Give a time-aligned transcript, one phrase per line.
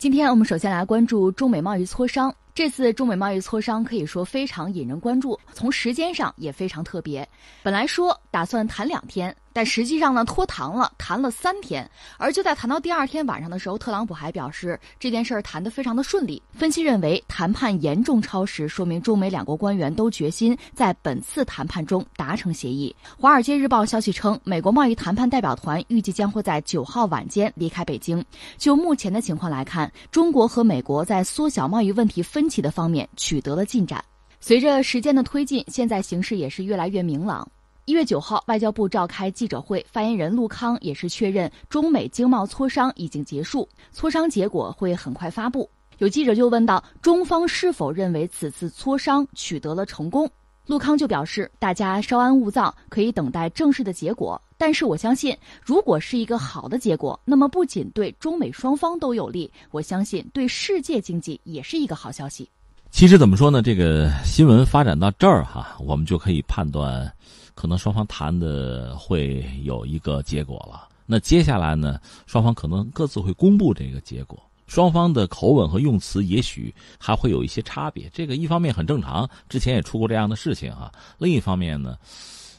[0.00, 2.34] 今天我们首先来关注中美贸易磋商。
[2.54, 7.28] 这次中美贸易磋商可以说非常引人关注，从时间上也非常特别。
[7.62, 9.36] 本来说打算谈两天。
[9.52, 11.88] 但实际上呢，拖堂了，谈了三天。
[12.18, 16.40] 而就在谈到第二天晚上的时候，特朗普还表示这件事儿谈得非常的顺利。
[16.52, 22.94] 分析认为，谈判严重超时，说明中美两国官员都决心在本次谈判中达成协议。
[23.20, 28.24] 《华尔街日报》消息称，美国贸易谈判代表团预计将会在九号晚间离开北京。
[28.56, 34.04] 就目前的情况来看，中国和美国在缩小贸易问题分歧的方面取得了进展。
[34.40, 37.46] 随着时间的推进，现在形势也是越来越明朗。
[37.86, 45.68] 一月九号，外交部召开记者会，发言人陆康也是确认中美经贸磋商已经结束，磋商结果会很快发布。
[45.98, 50.30] 有记者就问到，中方是否认为此次磋商取得了成功？
[50.66, 54.40] 陆康就表示，大家稍安勿躁，可以等待正式的结果。
[54.56, 62.48] 但是我相信，如果是一个好的结果，那么不仅对中美双方都有利，我相信对世界经济也是一个好消息。
[62.90, 63.62] 其实怎么说呢？
[63.62, 67.12] 这个新闻发展到这儿哈，我们就可以判断。
[67.60, 70.88] 可能双方谈的会有一个结果了。
[71.04, 72.00] 那接下来呢？
[72.26, 74.42] 双方可能各自会公布这个结果。
[74.66, 78.08] 双方的口吻和用词也许还会有一些差别。
[78.14, 80.90] 这个一方面很正常，之前也出过这样的事情啊。
[81.18, 81.98] 另一方面呢，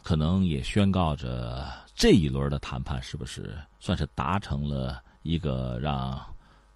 [0.03, 6.21] 可能也宣告着这一轮的谈判是不是算是达成了一个让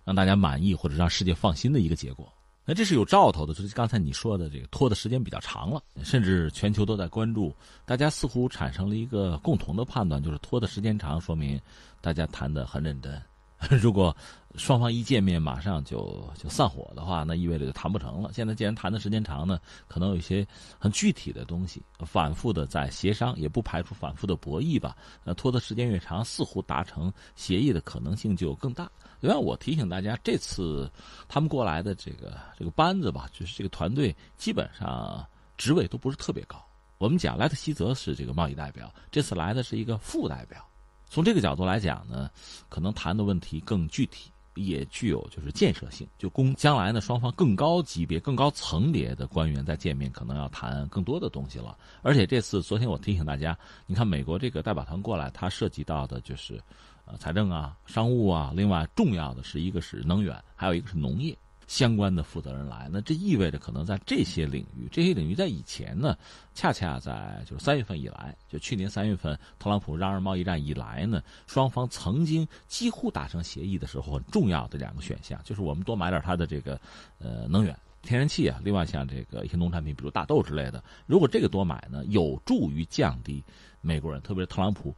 [0.04, 2.28] 让大家满意或者让世界放心的一个结果。
[2.66, 7.54] 那这是有兆头的，就是刚才你说的这个拖的时间比较长了，甚至全球都在关注，
[7.86, 11.62] 大家似乎产生了一个共同的判断，就是拖的时间长，说明
[12.02, 13.22] 大家谈的很认真。
[13.82, 14.16] 如果
[14.56, 18.32] 双方一见面马上就就散伙的话，那意味着就谈不成了。
[18.34, 20.48] 现在既然谈的时间长呢，可能有一些
[20.80, 24.96] 很具体的东西，反复的在协商，也不排除反复的博弈吧。
[25.24, 28.90] 那拖的时间越长，似乎达成协议的可能性就更大。
[29.20, 30.90] 另外，我提醒大家，这次
[31.28, 35.26] 他们过来的这个这个班子吧，就是这个团队基本上
[35.58, 36.64] 职位都不是特别高。
[36.98, 40.66] 我们讲莱特希泽是这个贸易代表，这次来的是一个副代表。
[41.10, 42.30] 从这个角度来讲呢，
[42.70, 44.32] 可能谈的问题更具体。
[44.58, 51.78] 也具有就是建设性，就供将来呢双方更高级别、更高层别的官员再见面，可能要谈更多的东西了。
[52.02, 56.58] 而且这次，昨天我提醒大家，你看美国这个代表团过来，它涉及到的就是，
[57.04, 61.38] 呃，财政啊、商务啊，另外重要的是一个是能源，还有一个是农业。
[61.68, 66.18] 相关的负责人来，那这意味着可能在这些领域，这些领域在以前呢，
[66.54, 76.80] 恰恰在就是三月份以来，就去年三月份特朗普嚷嚷贸易战以来呢，双方曾经几乎达成协议的时候，很重要的两个选项就是我们多买点他的这个
[77.18, 83.44] 呃能源、天然气啊，另外像这个一些农产品，比如大豆之类的，如果这个多买呢，有助于降低
[83.82, 84.96] 美国人，特别是特朗普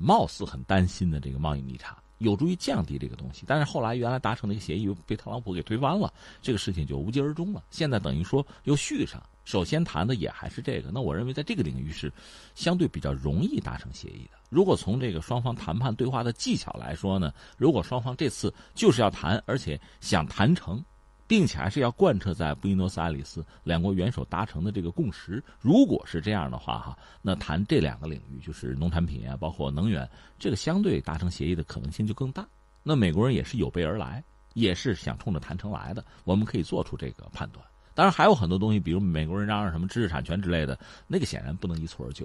[0.00, 1.96] 貌似很担心的这个贸易逆差。
[2.18, 6.12] 有助于降低这个东西，但是后来原来达成的一个协议又被特朗普给推翻了，
[6.42, 7.62] 这个事情就无疾而终了。
[7.70, 10.90] 现在等于说又续上，首先谈的也还是这个。
[10.92, 12.12] 那我认为在这个领域是
[12.54, 14.38] 相对比较容易达成协议的。
[14.50, 20.84] 如果从这个双方谈判对话的技巧来说呢，如果双方这次就是要谈，而且想谈成。
[21.28, 25.40] 并且还是要贯彻在布宜诺斯艾利斯两国元首达成的这个共识。
[25.60, 30.08] 如果是这样的话，哈，那谈这两个领域，就是农产品啊，包括能源，
[30.38, 32.48] 这个相对达成协议的可能性就更大。
[32.82, 34.24] 那美国人也是有备而来，
[34.54, 36.04] 也是想冲着谈成来的。
[36.24, 37.64] 我们可以做出这个判断。
[37.94, 42.24] 当然，还有很多东西，比如美国人嚷嚷什么知识产权之类的，那个显然不能一蹴而就。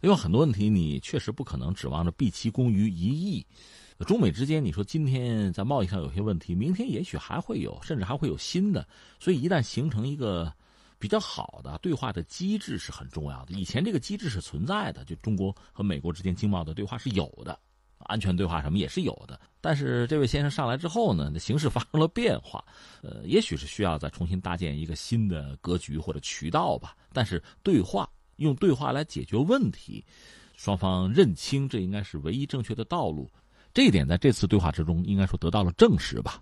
[0.00, 3.46] 因为很多问题，你确实不可能指望着毕其功于一役。
[4.04, 8.86] 中美之间，你说今天在贸易上有些问题，明天也许还会有，甚至还会有新的。
[9.18, 10.52] 所以一旦形成一个
[10.98, 13.52] 比较好的对话的机制是很重要的。
[13.52, 17.58] 以前这个机制是存在的，就中国和美国之间经贸的对话是有的，
[17.98, 19.38] 安全对话什么也是有的。
[19.60, 22.64] 但是这位先生上来之后呢，形势发生了变化，
[23.02, 26.96] 呃，也许是需要再重新搭建一个新的格局或者渠道吧。
[27.12, 30.02] 但是对话用对话来解决问题，
[30.56, 33.30] 双方认清这应该是唯一正确的道路。
[33.72, 36.40] 这一点在这次对话之中，应该说得到了证实吧。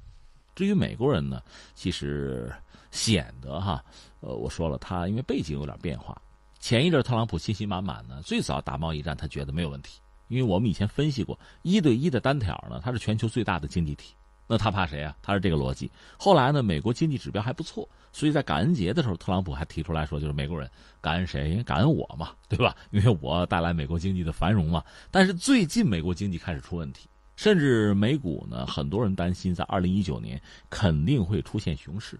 [0.55, 1.43] 至于美国人呢，
[1.75, 2.53] 其实
[2.91, 3.85] 显得哈，
[4.21, 6.21] 呃，我说了，他因为背景有点变化。
[6.59, 14.15] 前一阵特朗普信心满满呢，最早打贸易战，他觉得没有问题，因为我们以前分析过，一对一的单挑呢，他是全球最大的经济体。
[14.51, 15.15] 那他怕谁啊？
[15.21, 15.93] 他是这个逻辑。
[16.19, 20.69] 后来呢，美国经济指标还不错，所以在感恩节的时候，特朗普还提出来说，就是美国人
[21.03, 21.63] 感恩谁？
[21.63, 22.75] 感恩我嘛，对吧？
[22.91, 24.83] 因为我带来美国经济的繁荣嘛。
[25.11, 27.07] 但是最近美国经济开始出问题。
[27.39, 32.19] 甚至美股呢，很多人担心在二零一九年肯定会出现熊市，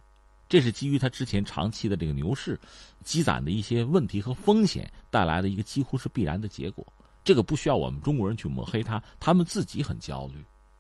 [0.49, 2.57] 这是基于它之前长期的这个牛市
[3.03, 6.87] 积攒的一些问题和风险带来的一个几乎是必然的结果。
[7.25, 10.35] 这个不需要我们中国人去抹黑他，他们自己很焦虑。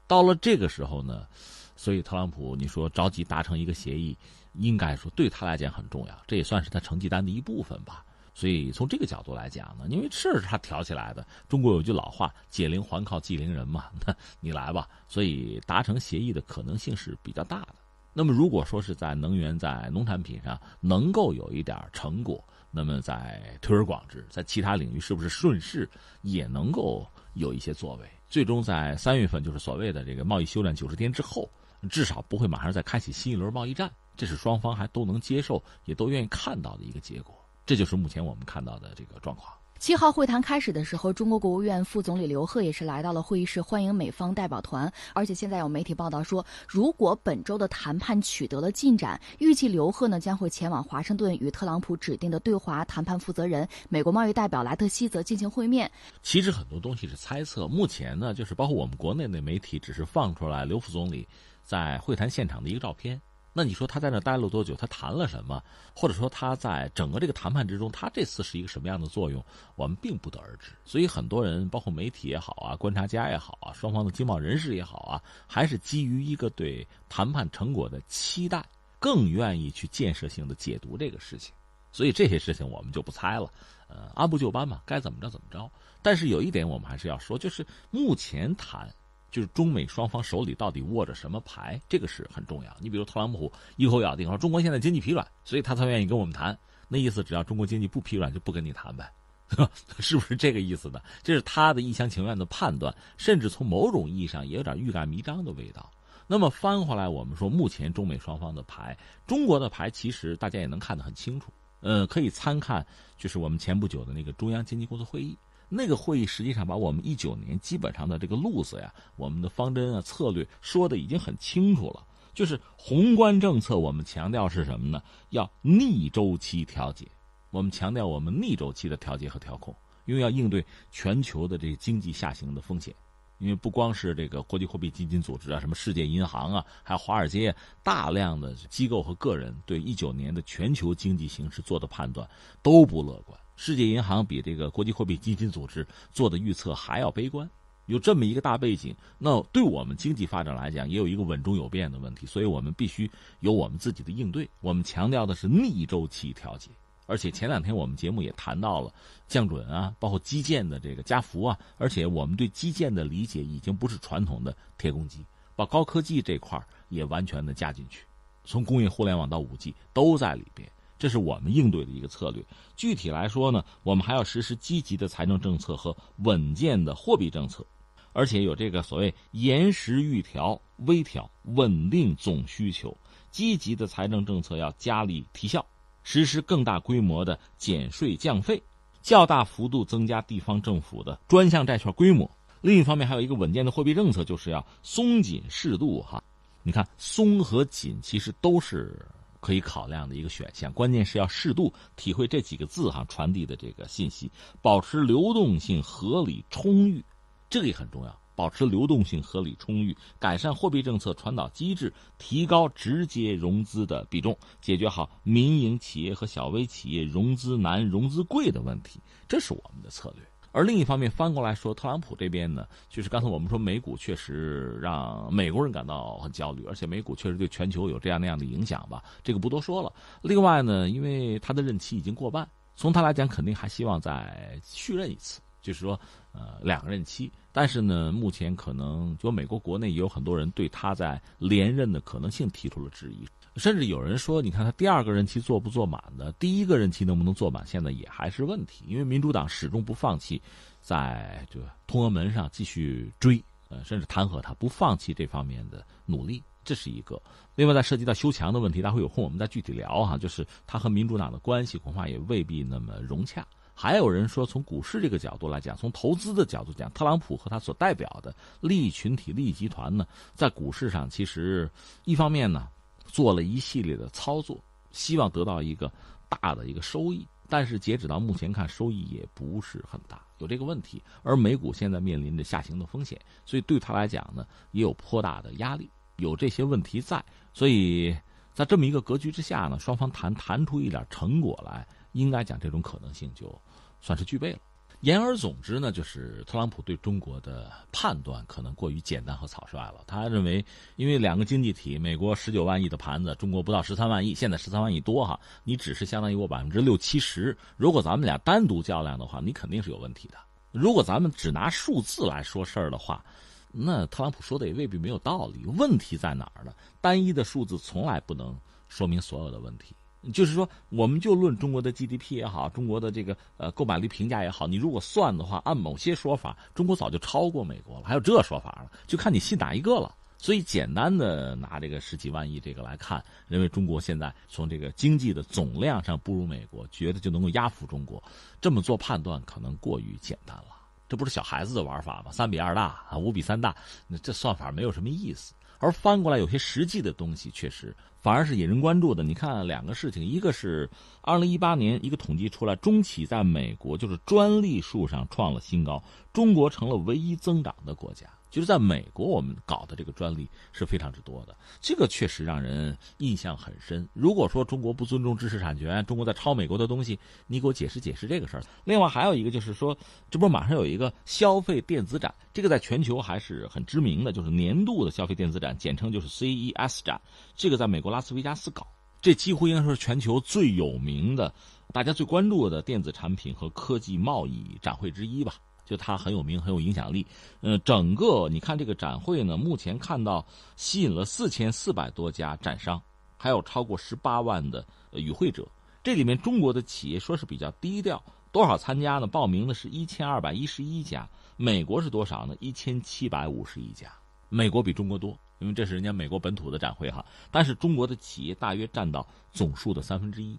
[0.07, 1.27] 到了这个时候呢，
[1.75, 4.17] 所以特朗普你说着急达成一个协议，
[4.53, 8.05] 应该说对他来讲很重要，这也算是他成绩单的一部分吧。
[8.39, 11.27] 所以从这个角度来讲呢，因为事是他挑起来的。
[11.49, 14.89] 中国有句老话，“解铃还靠系铃人”嘛，那你来吧。
[15.09, 17.75] 所以达成协议的可能性是比较大的。
[18.13, 22.41] 那么如果说是在能源、在农产品上能够有一点成果，
[22.71, 25.91] 那么在推而广之，在其他领域是不是顺势
[26.23, 28.09] 也能够有一些作为？
[28.29, 31.51] 最终在三月份，就是所谓的这个贸易休战九十天之后，
[31.91, 37.35] 至少不会马上再开启新一轮贸易战，这是双方还都能接受，也都愿意看到的一个结果。
[37.69, 39.53] 这就是目前我们看到的这个状况。
[39.79, 44.91] 七号会谈开始的时候，中国国务院副总理刘鹤也是来到了会议室欢迎美方代表团。
[45.13, 55.91] 而且现在有媒体报道说，如果本周的谈判取得了进展，预计刘鹤呢将会前往华盛顿与特朗普指定的对华谈判负责人美国贸易代表莱特希泽进行会面。
[56.23, 61.29] 其实很多东西是猜测，目前呢就是包括我们国内的媒体只是放出来刘副总理
[61.63, 63.21] 在会谈现场的一个照片。
[63.59, 64.77] 那你说他在那待了多久？
[64.77, 65.61] 他谈了什么？
[65.93, 69.45] 或者说他在整个这个谈判之中，他这次是一个什么样的作用？
[69.75, 70.71] 我们并不得而知。
[70.85, 78.65] 所以很多人，包括媒体也好啊，观察家也好啊，双方的经贸人士也好啊，还是基于一个对谈判成果的期待，
[79.01, 81.53] 更愿意去建设性的解读这个事情。
[81.91, 83.53] 所以这些事情我们就不猜了，
[83.89, 85.69] 呃，按部就班嘛，该怎么着怎么着。
[86.01, 88.89] 但是有一点我们还是要说，就是目前谈。
[89.31, 92.77] 就是中美双方手里到底握着什么牌，这个是很重要。
[92.81, 96.59] 你比如特朗普一口咬定说中国现在经济疲软，所以他才愿意跟我们谈。
[96.89, 99.13] 那意思只要中国经济不疲软，就不跟你谈呗，
[100.01, 101.01] 是不是这个意思呢？
[101.23, 105.91] 这是他的一厢情愿的判断，甚至从某种意义上也有点欲盖弥彰的味道。
[106.27, 108.97] 那么翻回来，我们说目前中美双方的牌，
[109.27, 111.53] 中国的牌其实大家也能看得很清楚。
[111.81, 112.85] 呃，可以参看
[113.17, 115.37] 就是我们前不久的那个中央经济工作会议。
[115.69, 122.05] 那个会议实际上把我们一九年基本上的这个路子呀，我们的方针啊、策略说的已经很清楚了。
[122.35, 125.03] 就是宏观政策，我们强调是什么呢？
[125.31, 127.07] 要逆周期调节。
[127.51, 129.75] 我们强调我们逆周期的调节和调控，
[130.05, 132.95] 因为要应对全球的这个经济下行的风险。
[133.39, 142.29] 因为不光是这个国际货币基金组织啊，什么世界银行啊，还有华尔街大量的机构和个人对一九年的全球经济形势做的判断
[142.63, 143.39] 都不乐观。
[143.61, 147.51] 世界银行比这个国际货币基金组织做的预测还要悲观，
[147.87, 153.11] 有这么一个大背景，那对我们经济发展来讲，也有一个稳中有变的问题，所以我们必须
[153.41, 154.49] 有我们自己的应对。
[154.61, 156.71] 我们强调的是逆周期调节，
[157.07, 158.95] 而且前两天我们节目也谈到了
[159.27, 165.27] 降准啊，包括基建的这个加幅啊，而且我们对基建的理解已经不是传统的铁公鸡，
[165.57, 168.05] 把高科技这块也完全的加进去，
[168.45, 170.71] 从工业互联网到五 G 都在里边。
[170.99, 172.45] 这是我们应对的一个策略。
[172.77, 177.65] 具体来说呢，我们还要实施积极的财政政策和稳健的货币政策，
[178.13, 182.97] 而且有这个所谓严实预调、微调，稳定总需求。
[183.31, 185.65] 积极的财政政策要加力提效，
[186.03, 188.61] 实施更大规模的减税降费，
[189.03, 192.29] 较大幅度增加地方政府的专项债券规模。
[192.61, 196.03] 另一方面，还有一个稳健的货币政策，就是要松紧适度。
[196.03, 196.21] 哈，
[196.65, 199.07] 你看，松和紧其实都是。
[199.41, 204.31] 可以考量的一个选项，关键是要适度体会这几个字哈传递的这个信息，
[204.61, 207.05] 保持流动性合理充裕，
[207.49, 208.21] 这个也很重要。
[208.35, 220.25] 保持流动性合理充裕，改善货币政策传导机制，提高直接融资的比重，解决好民营企业和小微企业融资难、融资贵的问题，这是我们的策略。
[220.59, 229.93] 而另一方面，翻过来说，特朗普这边呢，就是刚才我们说美股确实让美国人感到很焦虑，而且美股确实对全球有这样那样的影响吧，这个不多说了。
[230.21, 235.93] 另外呢，因为他的任期已经过半，从他来讲，肯定还希望再续任一次，就是说，
[236.33, 237.31] 呃，两个任期。
[237.53, 243.25] 但是呢，目前可能就美国国内也有很多人对他在连任的可能性提出了质疑。
[243.59, 248.85] 甚至有人说，你看他第二个任期做不做满的，第一个任期能不能做满，现在也还是问题。
[248.87, 250.41] 因为民主党始终不放弃，
[250.81, 257.21] 在这个通俄门上继续追，呃，甚至弹劾他，不放弃这方面的努力，这是一个。
[257.57, 260.17] 另外，在涉及到修墙的问题，待会有空我们再具体聊哈。
[260.17, 263.47] 就是他和民主党的关系恐怕也未必那么融洽。
[263.75, 271.69] 还有人说，从股市这个角度来讲，从投资的角度讲，特朗普和他所代表的利益群体、利益集团呢，在股市上其实
[272.05, 272.69] 一方面呢。
[273.09, 274.63] 做了一系列的操作，
[274.93, 275.93] 希望得到一个
[276.29, 281.03] 大的一个收益，但是截止到目前看，收益也不是很大，有这个问题。
[281.23, 287.25] 而美股现在面临着下行的风险，所以对他来讲呢，也有颇大的压力，有这些问题在。
[287.53, 288.17] 所以
[288.55, 293.61] 在这么一个格局之下呢，双方谈谈出一点成果来，应该讲这种可能性就
[294.01, 294.59] 算是具备了。
[295.01, 300.03] 言而总之呢，就是特朗普对中国的判断可能过于简单和草率了。
[300.09, 300.65] 他认为，
[300.97, 307.57] 因为两个经济体，美国十九万亿的盘子，中国不到十三万亿，现在十三万亿多哈，你只是相当于我百分之六七十。
[307.77, 310.35] 如果咱们俩单独较量的话，你肯定是有问题的。
[310.73, 313.25] 如果咱们只拿数字来说事儿的话，
[313.71, 315.65] 那特朗普说的也未必没有道理。
[315.65, 316.73] 问题在哪儿呢？
[317.01, 319.95] 单一的数字从来不能说明所有的问题。
[320.33, 330.15] 就是说，我们就论中国的 GDP 也好，中国的这个呃购买力评价也好，你如果算的话，按某些说法，中国早就超过美国了，还有这说法了，就看你信哪一个了。
[330.41, 338.23] 所以，简单的拿这个十几万亿这个来看，认为中国现在从这个经济的总量上不如美国，觉得就能够压服中国，
[338.61, 340.77] 这么做判断可能过于简单了。
[341.09, 342.31] 这不是小孩子的玩法吗？
[342.31, 343.75] 三比二大啊，五比三大，
[344.07, 345.55] 那这算法没有什么意思。
[345.79, 349.23] 而翻过来，有些实际的东西确实反而是引人关注的。
[349.23, 350.89] 你看两个事情，一个是
[351.23, 358.27] 二零一八年一个统计出来，中企在美国就是专利数上创了新高，中国成了唯一增长的国家。
[358.51, 364.09] 就是在美国，我们搞的这个专利是非常之多的，这个确实让人印象很深。
[364.15, 368.63] 如果说中国不尊重知识产权，中国在抄美国的东西，你给我解释解释这个事儿。
[368.85, 369.97] 另外还有一个就是说，
[370.31, 377.21] 这不马上有一个消费电子展，这个在全球还是很知名的，就是年度的消费电子展，简称就是 CES 展。
[377.55, 378.87] 这个在美国拉斯维加斯搞，
[379.21, 381.53] 这几乎应该说是全球最有名的、
[381.93, 385.55] 大家最关注的电子产品和科技贸易展会之一吧。
[385.89, 387.27] 就它很有名，很有影响力。
[387.63, 390.45] 呃，整个你看这个展会呢，目前看到
[390.77, 393.01] 吸引了四千四百多家展商，
[393.39, 395.67] 还有超过十八万的与会者。
[396.05, 399.27] 这里面中国的企业说是比较低调，多少参加呢？
[399.27, 401.27] 报名的是一千二百一十一家。
[401.57, 402.55] 美国是多少呢？
[402.61, 404.13] 一千七百五十一家。
[404.51, 407.25] 美国比中国多，因为这是人家美国本土的展会哈。
[407.51, 410.59] 但是中国的企业大约占到总数的三分之一，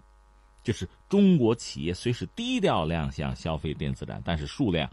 [0.62, 4.88] 就是中国企业虽是低调亮相消费电子展，但是数量。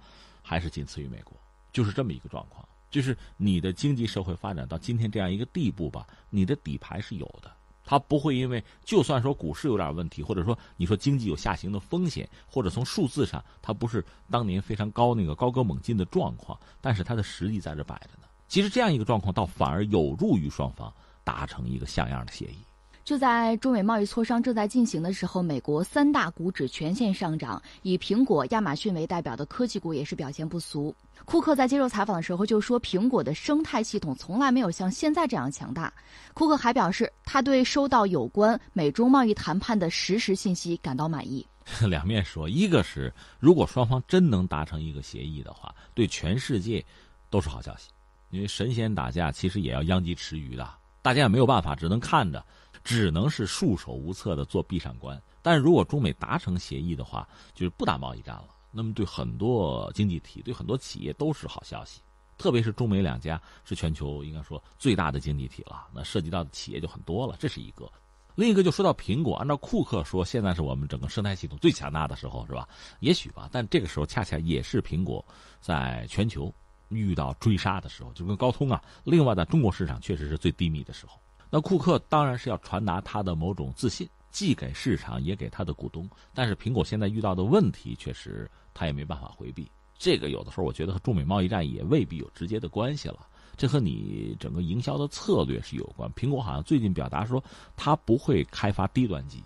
[0.48, 1.36] 还是仅次于美国，
[1.74, 2.66] 就是这么一个状况。
[2.90, 7.52] 就是你的经济社会发展到今天这样一个地步吧，你的底牌是有的。
[7.84, 18.28] 它不会因为就算说股市有点问题，或者说你说经济有下行的风险，或者从数字上它不是当年非常高那个高歌猛进的状况，但是它的实力在这摆着呢。
[18.48, 20.94] 其实这样一个状况倒反而有助于双方
[21.26, 22.60] 达成一个像样的协议。
[23.08, 30.94] 就在中美贸易磋商正在进行的时候，美国三大股指全线上涨，以苹果、亚马逊为代表的科技股也是表现不俗。
[31.24, 35.94] 库克在接受采访的时候就说，苹果的生态系统从来没有像现在这样强大。
[36.34, 41.48] 库克还表示，他对收到有关美中贸易谈判的实时信息感到满意。
[41.88, 46.86] 两面说，一个是如果双方真能达成一个协议的话，对全世界
[47.30, 47.88] 都是好消息，
[48.32, 50.70] 因为神仙打架其实也要殃及池鱼的，
[51.02, 52.44] 大家也没有办法，只能看着。
[52.88, 58.48] 只能是束手无策的做闭上关，但如果中美达成协议的话，就是不打贸易战了。
[58.72, 62.00] 那么对很多经济体、对很多企业都是好消息，
[62.38, 67.36] 特别是中美两家是全球应该说最大的经济体了，那涉及到的企业就很多了。
[67.38, 67.92] 这是一个，
[68.36, 72.66] 另一个就说到苹果，按照库克说，现在是我们整个生态系统最强大的时候，是吧？
[73.02, 75.26] 也许吧，但这个时候恰恰也是苹果
[75.60, 76.54] 在全球
[76.88, 78.82] 遇到追杀的时候，就跟高通啊。
[79.04, 81.20] 另外，在中国市场确实是最低迷的时候。
[81.50, 86.10] 那库克当然是要传达他的某种自信，既给市场也给他的股东。
[86.34, 89.70] 但是苹果现在遇到的问题，确实他也没办法回避。
[89.98, 93.26] 这个有的时候我觉得和中美贸易战也未必有直接的关系了。
[93.56, 96.08] 这和你整个营销的策略是有关。
[96.14, 97.44] 苹果好像最近表达说，
[97.76, 99.44] 他不会开发低端机，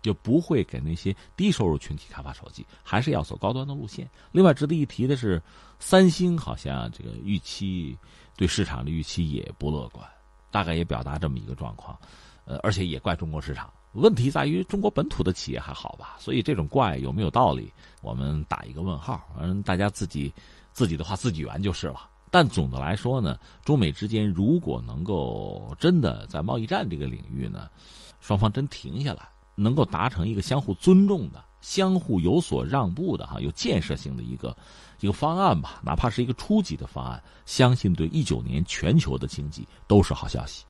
[0.00, 4.08] 就不会给那些低收入群体开发手机，还是要走高端的路线。
[4.32, 5.42] 另外值得一提的是，
[5.78, 7.94] 三星好像这个预期
[8.34, 10.08] 对市场的预期也不乐观。
[10.50, 11.98] 大概也表达这么一个状况，
[12.44, 13.72] 呃，而且也怪中国市场。
[13.92, 16.16] 问题在于中国本土的企业还好吧？
[16.18, 19.28] 所以这种怪有没有道理，我们打一个问号。
[19.36, 20.32] 嗯，大家自己
[20.72, 22.08] 自己的话自己圆就是了。
[22.30, 27.68] 但总的来说呢，中美之间如果能够真的在贸易战这个领域呢，
[28.20, 34.56] 双方真停下来，能够达成一个相互尊重的、相互有所让步的哈，有建设性的一个。
[35.00, 40.64] 一个方案吧，哪怕是一个初级的方案，相信对一九年全球的经济都是好消息。